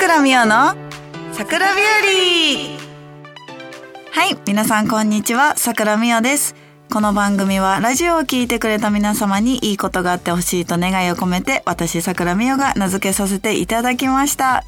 [0.00, 0.76] 桜美桜の
[1.32, 2.78] 桜ビューリー
[4.12, 5.56] はい皆さんこんにちは。
[5.56, 6.54] 桜美桜です。
[6.88, 14.62] この番組はラジオを聴いてくれた皆様にいいことがあってほしいと願いを込めて私桜美代が名付けさせていただきました。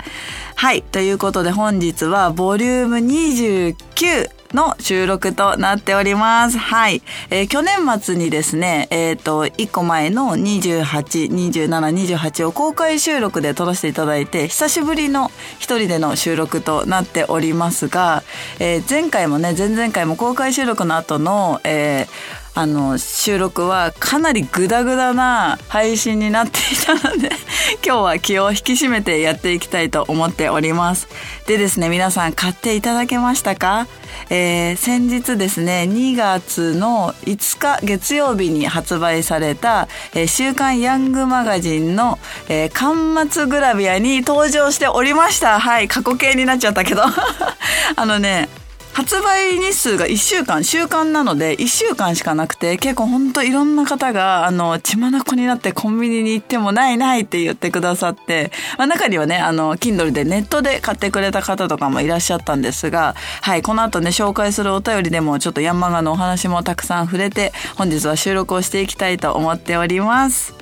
[0.56, 6.58] はいということで本日はボリューム29の収録となっております。
[6.58, 7.02] はい。
[7.30, 18.22] えー、去年末にですね、えっ、ー、と、1個前の28、27、28を公開収録で撮らせていただいて、久しぶりの一人での収録となっておりますが、
[18.58, 27.30] えー、前回もね、前々回も公開収録の後の、えー、あの収録はかなりグダグダな配信になっていたので
[27.86, 31.08] 今日は気を引き締めてやっていきたいと思っております。
[31.46, 33.86] でですね皆さん買っていただけましたか、
[34.30, 45.60] えー、先日ですね2月の5日月曜日に発売された、えー、週刊ヤングマガジンの、えー、巻末グラビアに登場しておりました。
[45.60, 47.02] はい過去形になっちゃったけど。
[47.96, 48.48] あのね
[48.92, 70.59] 発売日数が1週間、週間なので1週間しかなくて、結構ほんといろんな方が、あの、血眼になってコンビニに行ってもないないって言ってくださって、まあ、中にはね、あの、Kindle でネットで買ってくれた方とかもいらっしゃったんですが、はい、この後ね、紹介するお便りでもちょっとヤンマガのお話もたくさん触れて、本日は収録をしていきたいと思っております。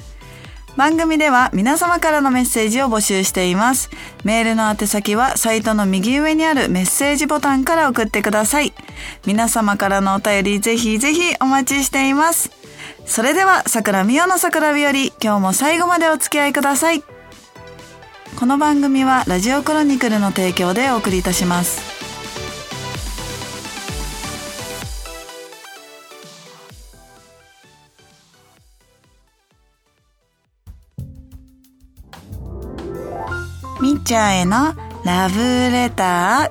[0.78, 3.90] 番組では皆様からのメッセージを募集しています。
[4.22, 8.72] メールの宛先はサイトの右上にあるメッセージボタンから送ってください。
[9.26, 12.52] 皆様からのお便りぜひぜひお待ちしています。
[13.06, 17.02] それでは桜美代の桜日和、今日も最後までお付き合いください。
[18.38, 21.97] この番組はラジオクロニクルの提供でお送りいたします。
[34.08, 34.74] みっちゃんへの
[35.04, 36.50] ラブレタ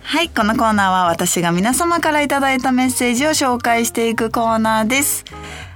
[0.00, 5.26] はい、このコーナーは私が皆様からいただいたメッセージを紹介していくコーナーです。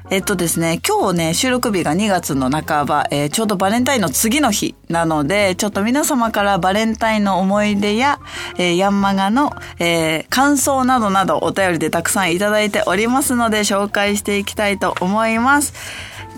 [0.08, 8.18] えっとですね、今日ね、収録日が2月の半ば、えー、ちょうどバレンタインの次の日なので、ちょっと皆様からバレンタインの思い出や、
[8.56, 15.74] えー、ヤンマガの、えー、感想などなどお便りでたくさんいただいておりますので、紹介していきたいと思います。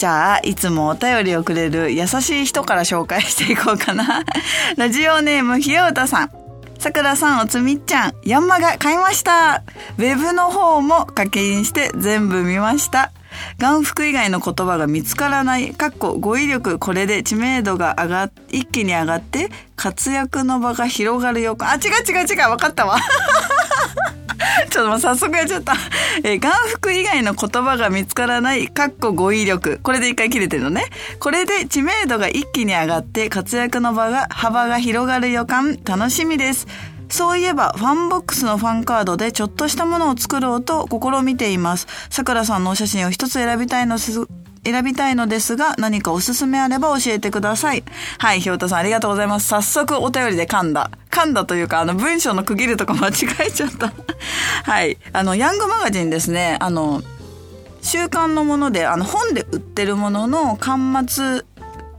[0.01, 4.25] じゃあ、いつもお便りをくれる優しい人から紹介していこうかな。
[4.79, 6.31] ラジオネームひようたさん。
[6.79, 9.63] さくらさん、おつみっちゃん、ヤンマが買いました
[9.99, 13.13] ウェブの方も課金して全部見ました。
[13.59, 21.59] 眼福以外の言葉が見つからない、かっこ語彙力、これで知名度が上がっ、一気に上がって、活躍の場が広がるよ。
[21.61, 22.97] あ、違う違う違う、わかったわ。
[24.71, 25.75] ちょっともう早速やっちゃった。
[26.25, 29.81] えー、眼福以外の言葉が見つからない、かっこ語彙力。
[29.83, 30.85] これで一回切れてるのね。
[31.19, 36.67] これで知名度が一気に上がって活躍の場が、幅が広がる予感、楽しみです。
[37.09, 41.87] そういえば、ファンボックスのファンカードでちょっとしたものを作ろうと試みています。
[42.09, 44.27] さくらさんのお写真を一つ選びたいのです、
[44.65, 47.85] 選びたいのですが、何かおすすめあれば教えてください。
[48.19, 49.49] はい、ひょうたさんありがとうございます。
[49.49, 50.91] 早速お便りで噛んだ。
[51.11, 53.13] 噛んだというか、あの、文章の区切るとか間違
[53.47, 53.93] えちゃった。
[54.65, 54.99] はい。
[55.13, 57.03] あの、ヤングマガジンですね、あの、
[57.83, 61.45] 週刊のもので、あの、本で売ってるものの巻末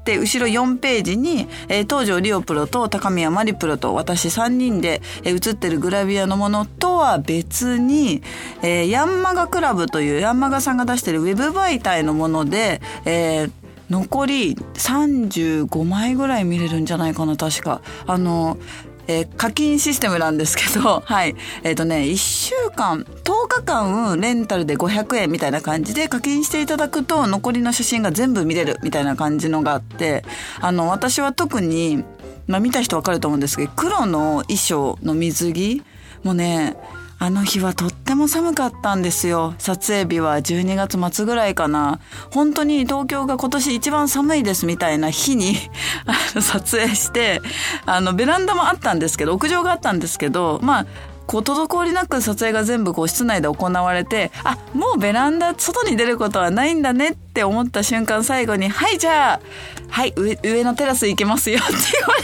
[0.06, 8.22] で後ろ4ページに、えー、東條リオプロと高宮マリプロと私3人で、えー、写ってるグラビアのものとは別に、
[8.62, 13.52] えー、ヤンマガクラブというヤンマガさんが出してるウェブ媒体のもので、えー、
[13.92, 17.82] 残り35枚ぐらい見れるんじゃないかな確か。
[18.08, 18.58] あの
[19.08, 21.36] えー、課金システムなんですけど、 はい。
[21.64, 30.24] えっ、ー、とね、1週間、10日間レンタルで500円みたいな感じで課金していただくと残りの写真が全部見れるみたいな感じのがあって、
[30.60, 32.04] あの、私は特に、
[32.48, 35.84] まあ見た人わかると思うんですけど、黒の衣装の水着
[36.24, 36.76] もね、
[37.22, 39.54] あの日はとっても寒かったんですよ。
[39.60, 42.00] 撮影日は12月末ぐらいかな。
[42.32, 45.56] 本当に東京が今年一番寒いですみたいな日に
[46.42, 47.40] 撮影して、
[47.86, 50.86] あの、ベランダもあったんですけど、屋上があったんですけど、まあ、
[51.28, 59.40] こう滞りなく撮影が全部こう室内で行われてあもうベランダ外に出ることはないんだねって思った瞬間最後に「はいじゃあ
[59.90, 61.74] はい上上のテラス行けますよ」って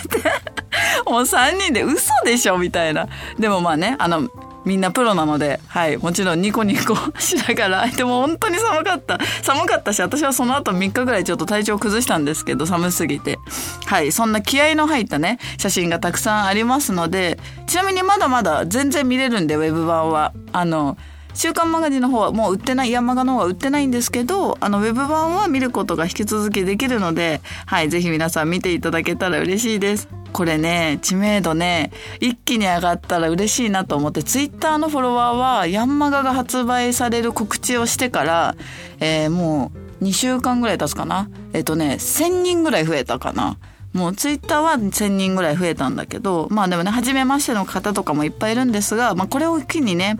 [0.09, 0.41] 言われて
[1.09, 3.07] もう3人で嘘でしょみたいな
[3.39, 4.27] でもまあねあの
[4.67, 9.17] みんなプロなので、はい、もちろんニコニコ しながら、でも本当に寒かった。
[9.41, 13.39] 寒かったし、私はその後3日ぐらいちょっと体調崩したんですけど、寒すぎて。
[13.85, 20.33] はい、そんな気合の入ったね、写真がたくさんありますので、ちなみにまだまだ全然見れるんで、ウェブ版は。
[20.51, 20.97] あの、
[21.37, 30.09] 週刊マガジンの方はもう売ってないヤンマガの方は売ってないんですけどあのウェブ版は見ることが引き続きできるのではいぜひ皆さん見ていただけたら嬉しいです。
[30.33, 38.55] これね知名度ね一気に上がったら嬉しいなと思ってツイッターのフォロワーはヤンマガが発売される告知をしてから、
[38.99, 41.29] えー、もう2週間ぐらい経つかな。
[41.53, 43.59] えっ、とね1,000人ぐらい増えたかな。
[43.93, 50.19] もうツイッターは1,000人ぐらい増えたんだけどまあでもね初めましての方とかもいっぱいいるんですが、まあ、これを機にね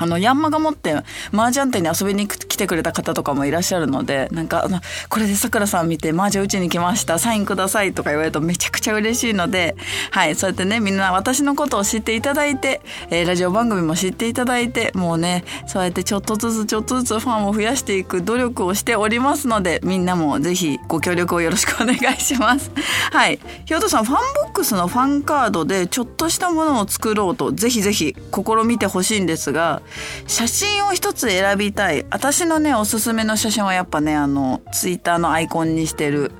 [0.00, 0.94] あの、ヤンマが持って
[1.30, 9.76] 麻雀店に遊びに行くてくれた方とかもいらっしゃるので、なんか、あの、これでさくらさん見て麻雀打ちに来ました、サインくださいとか言われるとめちゃくちゃ嬉しいので、
[10.10, 12.80] はい、そうやってね、みんな私のことを知っていただいて、
[13.10, 22.70] えー、ラジオ番組も知っていただいて、もうね、そうやってちょっとずつちょっとずつファンを増やしていく努力をしておりますので、みんなもぜひご協力をよろしくお願いします。
[23.12, 23.38] はい。
[23.64, 29.82] ひょとさん、ファンボックスのファンカードでちょっとしたものを作ろうと、ぜひぜひ試みてほしいんですが、
[30.26, 32.04] 写真を一つ選びたい。
[32.10, 36.32] 私のね、おすすめの写真はやっぱね、あの、ツイッターのアイコンにしてる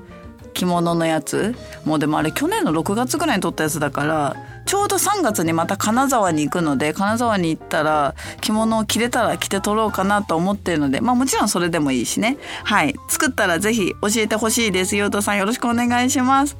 [0.53, 1.55] 着物のやつ。
[1.85, 4.35] もうでもあれ去年の6月ぐらいに撮ったやつだから、
[4.65, 12.37] ちょうど3月にまた金沢に行くので、金沢に行ったら着物を着れたら着て撮ろうかなと思ってるので、まあもちろんそれでもいいしね。
[12.65, 12.93] はい。
[13.07, 14.97] 作ったらぜひ教えてほしいです。
[14.97, 16.57] ゆうとさんよろしくお願いします。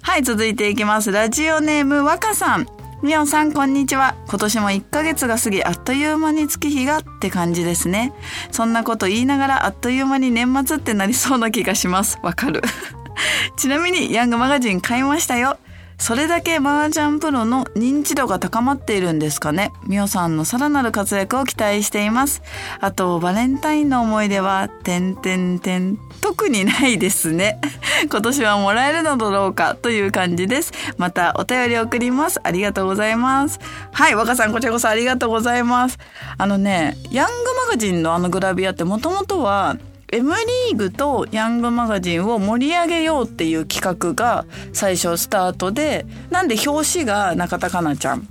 [0.00, 1.12] はい、続いていきます。
[1.12, 2.75] ラジオネーム若さん。
[3.02, 4.16] みおさんこんにちは。
[4.26, 8.14] 今年も1ヶ月が過ぎあっという間に月日がって感じですね。
[8.50, 12.18] そんなこと言いながらあっという間に年末ってなりそうな気がします。
[12.22, 12.62] わかる。
[13.56, 15.58] ちなみにヤングマガジン買いましたよ。
[15.98, 19.72] それだけ麻雀プロの認知度が高まっているんですかね？
[19.86, 22.42] みおさんのさらなる活躍を期待しています。
[22.80, 27.60] あと、バレンタインの思い出は、てんてんてん、特にないですね。
[28.08, 29.74] 今年はもらえるのだろうか？
[29.74, 30.72] という感じです。
[30.98, 32.40] またお便り送ります。
[32.44, 33.58] ありがとうございます。
[33.90, 35.98] はい、若さんこちらこそありがとうございます。
[36.38, 37.32] あのね、ヤング
[37.66, 39.76] マガジンのあのグラビアってもともとは
[40.12, 40.32] M
[40.68, 48.28] リーグとヤングマガジンを盛り上げようっていう企画が最初スタートでなんで表紙が中田香菜ちゃん。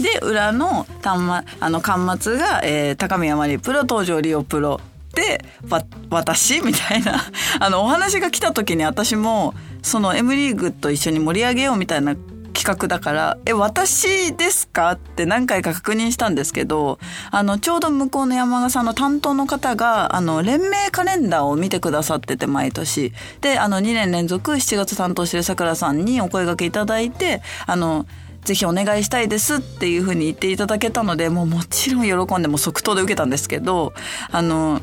[0.00, 4.80] で裏の端末あの端末が、えー、高宮まりプロ登場リオプロ
[5.14, 7.20] でわ私みたいな。
[7.58, 12.14] あのお話が来た時に私もその M リーグと一緒に盛り上げようみたいな
[12.52, 14.92] 企画だから、え、私ですか？
[14.92, 16.98] って何回か確認したんですけど、
[17.30, 23.12] あの、ちょうど向こうの山賀さんの担当の方が、あの、連名カレンダーを見てくださってて、毎年。
[23.40, 28.06] で、あの、2年連続7月担当してる桜さんにお声掛けいただいて、あの、
[28.44, 33.92] ぜひお願いしたいですっていうふうに言っていただけたので、もうもちろん喜んでも即答で受けたんですけど、
[34.30, 34.80] あの、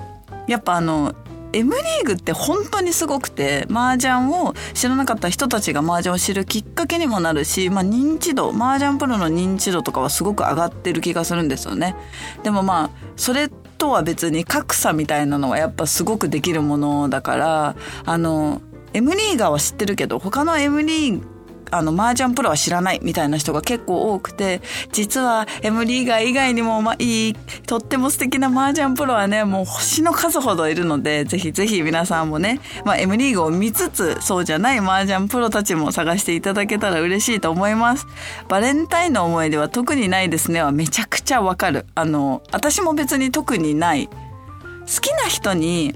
[0.47, 1.13] やっぱあの、
[1.51, 11.95] M リーグって本当にすごくて麻雀を知らなかった人たちが麻雀を知るきっかけにもなるし、まあ、認知度麻雀プロの認知度とかはすごく上がってる気がするんですよね。
[12.43, 17.75] でもまあそれとは別に格差みたいなのはやっぱすごくできるものだから
[18.05, 18.61] あの
[18.93, 21.38] M リーガーは知ってるけど他の M リー
[21.71, 24.61] あの、麻雀プロは知らないみたいな人が結構多くて、
[24.91, 27.33] 実は M リーガー以外にも、まあ、いい、
[27.65, 38.07] とっても素敵な麻雀プロはね、もう星の数ほどいるので、ぜひぜひ皆さんもね、まあ、M リーグを見つつ、そうじゃない麻雀プロたちも探していただけたら嬉しいと思います。
[38.47, 41.85] バレンタインの思い出は特にないですねはめちゃくちゃわかる。
[41.95, 44.07] あの、私も別に特にない。
[44.07, 45.93] 好きな人に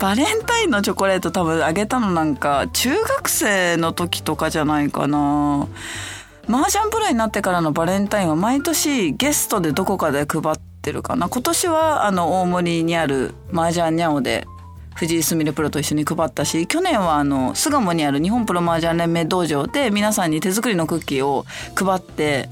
[0.00, 5.68] バレンタインのチョコレート多分あげたのなんか中学生の時とかじゃないかな。
[6.48, 11.28] 麻雀プロになってからのバレンタインは毎年ゲストでどこかで配ってるかな。
[11.28, 14.46] 今年はあの大森にある麻雀ニャオで
[14.94, 21.44] 藤井すみれプロと一緒に配ったし去年はあの巣鴨にある日本プロ麻雀連盟道場で皆さんに手作りのクッキーを
[21.76, 22.48] 配って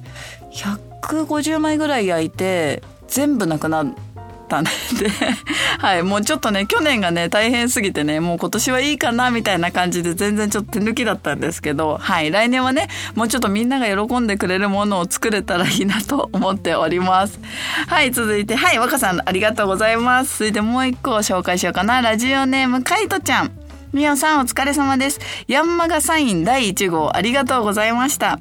[1.02, 4.07] 150枚ぐらい焼いて全部なくなって
[4.48, 4.70] ったんで
[5.78, 17.38] はい、もうちょっとね、去年がね、大変すぎてね、もう今年はいいかな、みたいな感じで全然ちょっと手抜きだったんですけど、はい、来年はね、もうちょっとみんなが喜んでくれるものを作れたらいいなと思っております。
[17.86, 20.38] はい、続いて、はい、若さんありがとうございます。
[20.38, 22.00] 続いてもう一個紹介しようかな。
[22.00, 23.52] ラジオネーム、カイトちゃん。
[23.92, 25.20] みおさんお疲れ様です。
[25.46, 28.38] ヤンマガサイン第1号ありがとうございました。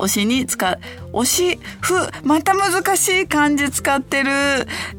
[0.00, 0.78] 推しに使う、
[1.12, 4.30] 推し、ふ、また難しい漢字使ってる、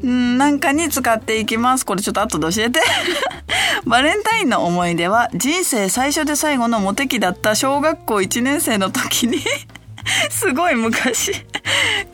[0.06, 1.86] んなんかに使っていきます。
[1.86, 2.80] これちょっと後で教えて。
[3.86, 9.38] バレンタインの思い出は、人生最初で最後のモテ期だった小学校1年生の時に
[10.30, 11.32] すごい昔。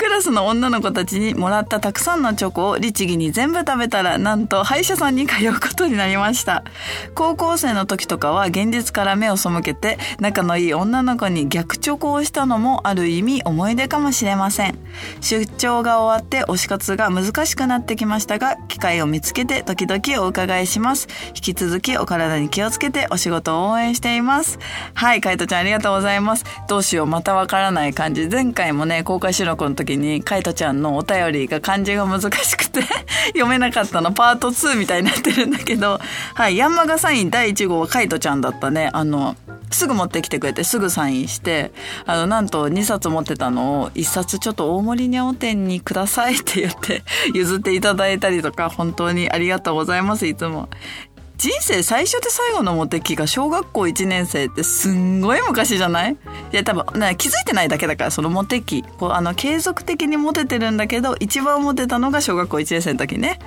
[0.08, 6.64] クラスの女の子たちにもらったたくさんのチョコを律儀に全部食べたら、なんと歯医者さんに通うことになりました。
[7.14, 14.78] 高校生の時とかは現実から目を背けて、仲のいい女の子に逆チョコをしたのもある意味思い出かもしれません。
[15.20, 21.06] 出張が終わって推し活が難しくなってきましたが、機会を見つけて時々お伺いします。
[21.34, 24.58] 引き続きお体に気をつけてお仕事を応援しています。
[24.94, 26.46] はい、カイトちゃんありがとうございます。
[26.66, 28.26] どうしよう、またわからない感じ。
[28.26, 32.82] 前回もね、公開収録の時に、カイトちゃんのお便りが漢字が難しくて
[33.34, 36.00] 読めなかったの、パート2みたいになってるんだけど、
[36.34, 38.90] はい、ヤンマガサイン第1号はカイトちゃんだったね。
[38.92, 39.36] あの、
[39.70, 41.72] すぐ持ってきてくれてすぐサインして。
[42.06, 47.02] あのなんと2冊持ってたのを1冊ちょっと大森にゃお店にくださいって言って
[47.34, 50.26] 譲っていただいたりとか本当にありがとうございます。
[50.26, 50.68] いつも。
[51.38, 56.12] 人生最初で最後のモテ期が小学校1年生ってすんごい昔じゃない？
[56.12, 56.16] い
[56.50, 63.38] や多分、ね、気づいてないだけだからそのモテ期こうあの継続的にモテてるんだけど一番モテたのが小学校1年生の時ね。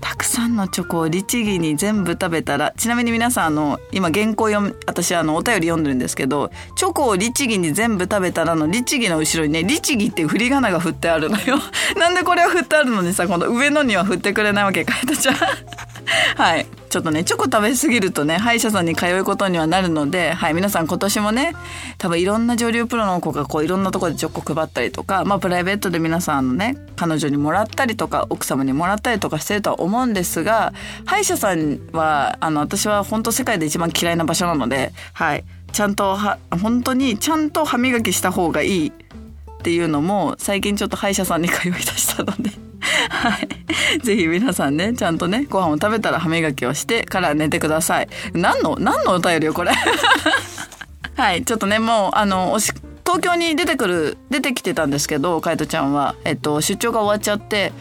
[0.00, 11.58] たくさんのチョコを律儀に全部食べたらちなみに皆さんあの今原稿読む私あのお便り読んでるんですけどチョコを律儀に全部食べたらの律儀の後ろにね律儀っていう振り仮名が振ってあるのよ。
[11.96, 15.32] なんでこれは振ってあるのにさ今度上のには振ってくれないわけかいとちゃ。
[15.32, 15.36] ん
[16.36, 16.66] はい。
[16.90, 20.54] ちょっとねチョコ食べ過ぎるとね歯医者さんに通うことにはなるのではい。
[20.54, 21.52] 皆さん今年もね
[21.98, 30.72] 多分いろんな女流プロの子がこういろんなとこでチョコ配ったりとかまあプライベートで皆さんのね彼女にもらったりとか奥様にもらったりとかしてるとは思うんですが
[31.04, 35.44] 歯医者さんはあの私は本当世界で一番嫌いな場所なのではい。
[35.72, 38.92] ちゃんとは本当にちゃんと歯磨きした方がいいっ
[39.64, 42.50] ていうのも最近ちょっと歯医者さんに通い出したので
[43.10, 43.48] はい。
[44.02, 48.08] ぜひ皆さんね、ちゃんとね、ご飯を食べたら歯磨きをしてから寝てください。
[48.32, 49.72] 何の、何のお便りよ、これ。
[51.16, 51.44] はい。
[51.44, 52.72] ちょっとね、もう、あの、おし、
[53.06, 57.72] 東京に出てくる、出てきてたんですけど、カイトちゃんは、えっと、出張が終わっちゃって、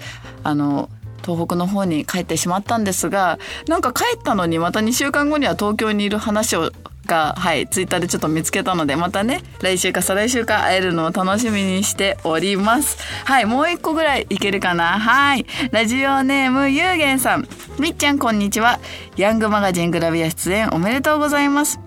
[0.44, 0.90] あの、
[1.24, 6.70] 東北の方に帰ってしまったんですがなんか帰ったのにまた2週間後には東京にいる話を
[7.06, 12.98] が、はい、ツイッターでちょっと見つけたので、またね、来週か再来週か会えるのを楽しみにしております。
[13.26, 15.46] はい、もう一個ぐらいいけるかなはい。
[15.72, 17.48] ラジオネームゆうげんさん。
[17.80, 18.80] みっちゃんこんにちは。
[19.18, 21.80] ヤングマガジングラビア出演おめでとうございます。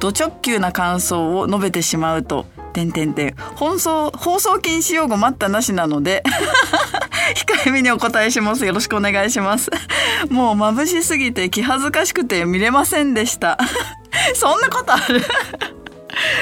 [0.00, 2.46] ド直球な感想を述べてしまうと、
[2.78, 3.34] てんてんてん。
[3.56, 6.22] 放送、放送禁止用語待ったなしなので
[7.34, 8.64] 控えめにお答えします。
[8.64, 9.70] よろしくお願いします。
[10.30, 13.58] もう眩しすぎて気恥ずかしくて見れませんでした。
[14.34, 15.22] そんなことある？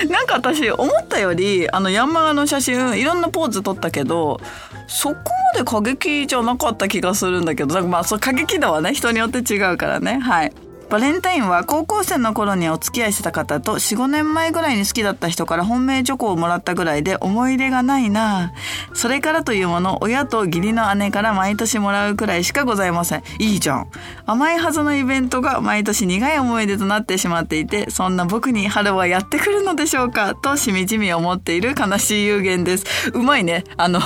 [0.08, 4.40] なんか私思ったよりあのヤンマガの写真いろんなポーズ撮ったけど
[4.86, 5.16] そこ
[5.54, 10.52] まで過激じゃなかった気がするんだけどまあそ過激度はね人によって違うからねはい
[10.88, 18.52] バレンタインは高校生の頃にお付き合いしてた方と4、5年前ぐらいに好きだった人から本命チョコをもらったぐらいで思い出がないな
[18.94, 23.22] それからというもの、親と義理の姉から毎年もらうくらいしかございません。
[23.38, 23.90] いいじゃん。
[24.26, 30.34] 甘いはずのイベントが毎年苦い思い出となってしまっていて、そんな僕に春はやってくるのでしょうか？
[30.34, 33.10] としみじみ思っている悲しい有限です。
[33.12, 33.64] うまいね。
[33.76, 34.00] あの、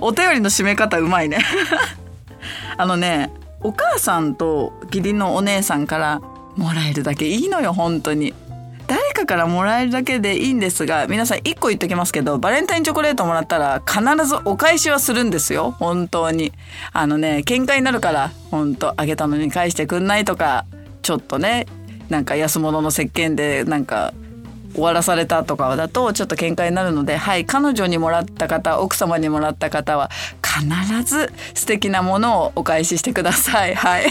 [0.00, 1.38] お便りの締め方うまいね。
[2.76, 3.30] あのね、
[3.62, 6.20] お母さんと義理のお姉さんから
[6.56, 8.34] もらえるだけいいのよ本当に。
[8.88, 15.70] 誰かからもらえるだけでいいんですが皆さん1個言っときますけどバレンタインチョコレートもらったら必ずお返しはするんですよ。
[15.78, 16.52] 本当に。
[16.92, 20.66] あのね喧嘩になるから本当あげたのに返してくんないとか
[21.02, 21.66] ちょっとね
[22.08, 24.12] なんか安物の石鹸でなんか
[24.74, 30.10] 終わらされたとかだとちょっと喧嘩になるので、はい、彼女にもらった方、奥様にもらった方は
[30.42, 33.74] 必ず素敵なものをお返ししてください。
[33.74, 34.04] はい。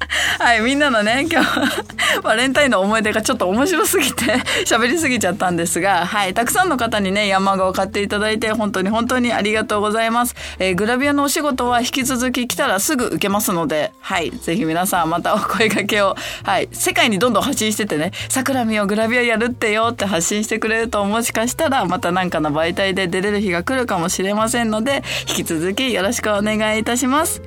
[0.38, 4.24] はい、みんなのね、今日バレンタインの思い出がちょっと面白すぎて
[4.64, 10.34] 喋りすぎちゃったんですが、はい、たくさんの方にね、山画を買っていただいて、本当に本当にありがとうございます。
[10.58, 27.42] えー、グラビアのお仕事は引き続き来たらすぐ受けますので、はい、ぜひ皆さんまたお声掛けを、はい、世界にどんどん発信しててね、桜見をグラビアやるってよって発信してくれると、もしかしたらまた何かの媒体で出れる日が来るかもしれませんので、引き続きよろしくお願いいたします。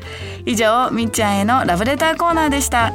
[0.46, 2.94] 以上、みっちゃんへのラブレターコーナーでした。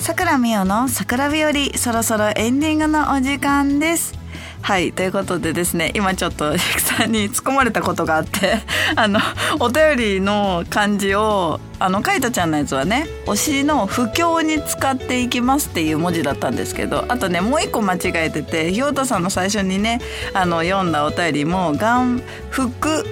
[0.00, 4.17] 桜美代の桜日和そろそろエンディングのお時間です
[4.68, 8.58] はいということでですね今ちょっとシクさんに突っ込まれたことがあって
[8.96, 9.18] あの
[9.60, 20.02] お便りの漢字をあのカイトちゃんのやつはね推しの不況に使っていきますっていう文字だったんですけどあとねもう一個間違えててひよたさんの最初にね
[20.34, 23.06] あの読んだお便りも眼福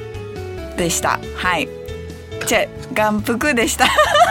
[0.77, 1.19] でした。
[1.37, 1.71] はい。
[2.47, 3.87] チェ眼福でした。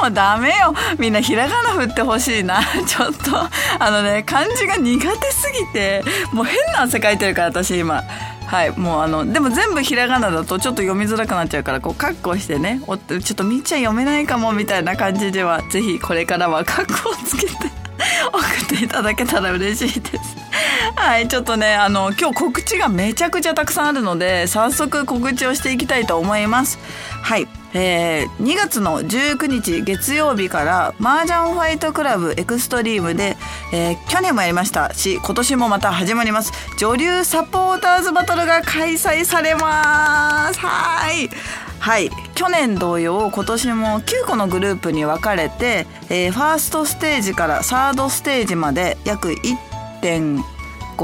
[0.00, 0.74] もうダメよ。
[0.98, 2.60] みんなひらがな振ってほしいな。
[2.86, 3.48] ちょっと。
[3.78, 8.02] あのね漢字が苦手すぎてもう変な汗かいてるから私今。
[8.46, 12.82] はいもうあのでも全部ひらがなだとちょっと読みづらくなっちゃうからこうカッコしてね。
[12.86, 17.52] おちょっとみっちゃん読めないかもみたいな感じではぜひこれからはカッコをつけて
[18.32, 18.40] 送
[18.74, 20.36] っていただけたら嬉しいです。
[20.96, 26.78] はいちょっとねあの今日告知がめちゃくちゃたくさんあるので早速告知をしていきたいと思います。
[27.22, 27.48] はい。
[27.74, 33.36] えー、2月の19日月曜日から麻雀ファイトクラブエクストリームで、
[33.72, 34.92] えー、去年もやりました。
[34.94, 36.52] し今年もまた始まります。
[36.78, 40.60] 女流サポーターズバトルが開催されます。
[40.60, 41.30] はい。
[41.78, 42.10] はい。
[42.34, 49.28] 去年同様今年も9個のグループに分かれて、えー、ファーストステージからサードステージまで約
[50.02, 50.42] 1.5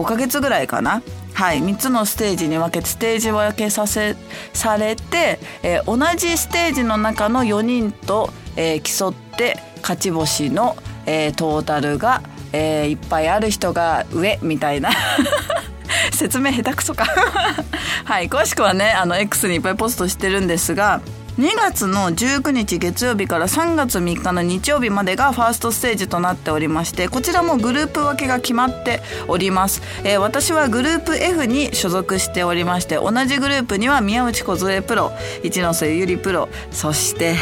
[0.04, 1.02] ヶ月ぐらいかな。
[1.38, 4.16] はい、3つのステージに分けてステージ分けさせ
[4.52, 10.74] されて、えー、同じステージの中の4人と、えー、競って勝ち星の、
[11.06, 14.90] えー、トータルが、えー、いっぱいある人が上みたいな。
[16.12, 17.06] 説明下手くそか。
[18.04, 21.00] はい詳しくはねあの X にいっぱいポストしてるんですが
[21.38, 35.12] 2月の19日月曜日から3月3日の日曜日までがファーストステージとなっておりましてこちらもグループ分けが決まっております、えー、私はグループ F に所属しておりまして同じグループには宮内梢プロ
[35.44, 37.36] 一ノ瀬ゆりプロそして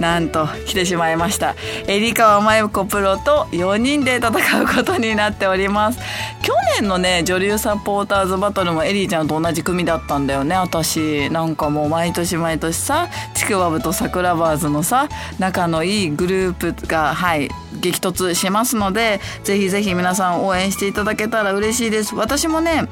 [0.00, 1.54] なんと来てしまいました。
[1.86, 4.30] 入川真由子プロと4人で戦
[4.62, 5.98] うことになっております。
[6.42, 10.56] 去年のね女流サポーターズバトルもエリーちゃんと同じ組だったんだよね。
[10.56, 17.48] 私なんかもう毎年毎年さちくわぶと桜バーズのさ仲のいいグループがはい
[17.80, 22.14] 激突しますのでぜひぜひ皆さん応援していただけたら嬉しいです。
[22.14, 22.88] 私もね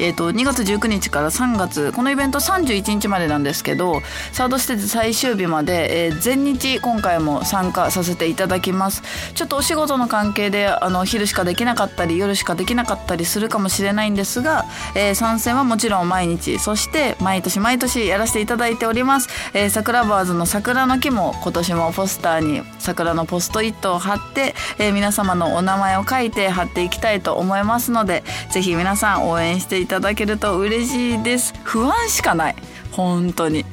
[0.00, 4.00] えーと、2月19日から3月このイベント31日までなんですけど
[4.32, 9.02] サードステージ最終日まで、えー、全日今回も参加させていただきます。
[9.34, 14.64] ちょっとお仕事の関係であの昼しかできなかったり夜しかできなかったりするかもしれないんですが、
[14.94, 31.52] えー、参戦はもちろん毎日そして毎年毎年やらせていただいております、えー、桜バーズの桜の木も今年もポスターに桜のポストイットを貼って、えー、皆様のお名前を書いて貼っていきたいと思いますのでぜひ皆さん応援していただけると嬉しいです。
[31.64, 32.56] 不安しかない。
[32.92, 33.64] 本当に。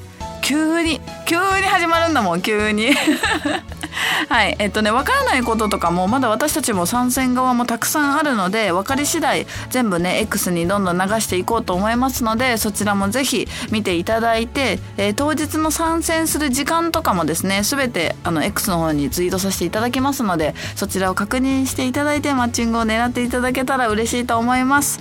[0.41, 2.91] 急に急に始まるんだもん急に。
[4.29, 4.55] はい。
[4.59, 24.99] えっとね分からないこととかもまだ私たちも参戦側もたくさんあるので分かり次第全部ね X にどんどん流していこうと思いますのでそちらもぜひ見ていただいて、えー、当日の参戦する時間とかもですね全てあの X の方にツイートさせていただきますのでそちらを確認していただいてマッチングを狙っていただけたら嬉しいと思います。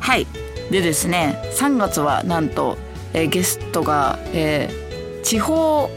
[0.00, 0.26] はい。
[0.70, 2.76] でですね3月はなんと、
[3.12, 5.90] えー、ゲストが、えー、地方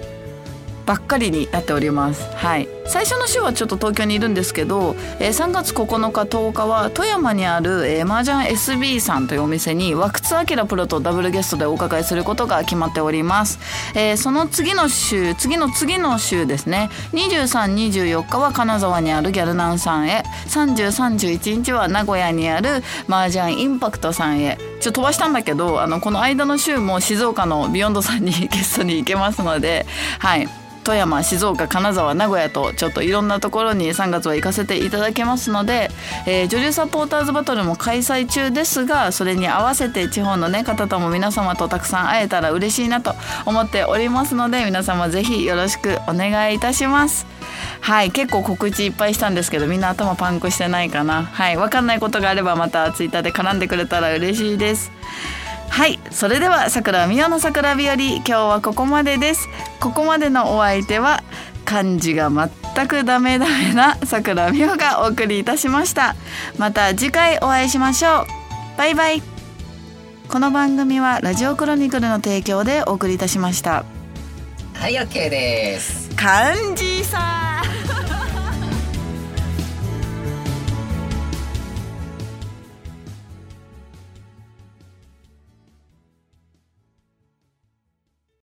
[0.90, 2.36] ばっかりになっております。
[2.36, 2.68] はい。
[2.88, 13.60] 最初の週はちょっと東京にいるんですけど、えー、3月9日10日は富山にある、えー、麻雀 SB さんというお店に和久津明プロとダブルゲストでお伺いすることが決まっております。
[13.94, 16.90] えー、その次の週、次の次の週ですね。
[17.14, 24.58] 23、24日は金沢にあるギャルナンさんへ、30、31日は名古屋にある麻雀インパクトさんへ。
[24.82, 29.86] ちょっと飛ばしたんだけど、あのこの間の週も静岡のビヨンドさんに ゲストに行けますので、
[30.18, 30.50] はい。
[30.90, 35.90] 富山静岡金沢名古屋とちょっといろんなところに3月は行かせていただけますので、
[36.26, 43.14] えー、女流サポーターズバトルも開催中ですがそれに合わせて地方の、ね、方とも皆様とたくさん会えたら嬉しいなと
[43.46, 47.28] 思っておりますので皆様ぜひよろしくお願いいたします。
[47.82, 54.92] はい結構告知いっぱいしたんですけどみんな頭パンクしてないかなはい分かんないことがあればまたツイッターで絡んでくれたら嬉しいです
[55.80, 59.48] はいそれでは桜美代の桜日和今日はここまでです。
[59.80, 61.24] ここまでのお相手は
[61.64, 66.18] 漢字が全くダメダメな桜美代がお送りいたしました。
[66.58, 68.26] また次回お会いしましょう。
[68.78, 69.22] バイバイ。
[70.28, 73.86] この番組はラジオクロニクルの提供でお送りいたしました。
[74.74, 76.14] はい OK です。
[76.14, 77.79] 漢字さん